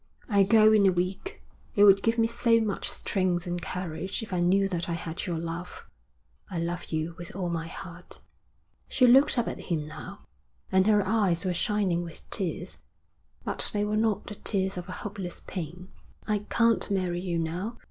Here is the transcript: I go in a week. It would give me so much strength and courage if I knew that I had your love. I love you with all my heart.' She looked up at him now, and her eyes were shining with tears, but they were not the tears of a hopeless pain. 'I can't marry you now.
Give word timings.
I 0.27 0.41
go 0.41 0.71
in 0.73 0.87
a 0.87 0.91
week. 0.91 1.43
It 1.75 1.83
would 1.83 2.01
give 2.01 2.17
me 2.17 2.25
so 2.25 2.59
much 2.59 2.89
strength 2.89 3.45
and 3.45 3.61
courage 3.61 4.23
if 4.23 4.33
I 4.33 4.39
knew 4.39 4.67
that 4.67 4.89
I 4.89 4.93
had 4.93 5.27
your 5.27 5.37
love. 5.37 5.85
I 6.49 6.57
love 6.57 6.85
you 6.91 7.13
with 7.19 7.35
all 7.35 7.49
my 7.49 7.67
heart.' 7.67 8.19
She 8.87 9.05
looked 9.05 9.37
up 9.37 9.47
at 9.47 9.59
him 9.59 9.85
now, 9.85 10.25
and 10.71 10.87
her 10.87 11.07
eyes 11.07 11.45
were 11.45 11.53
shining 11.53 12.01
with 12.01 12.27
tears, 12.31 12.79
but 13.45 13.69
they 13.73 13.85
were 13.85 13.95
not 13.95 14.25
the 14.25 14.33
tears 14.33 14.75
of 14.75 14.89
a 14.89 14.91
hopeless 14.91 15.43
pain. 15.45 15.89
'I 16.27 16.39
can't 16.49 16.89
marry 16.89 17.19
you 17.21 17.37
now. 17.37 17.77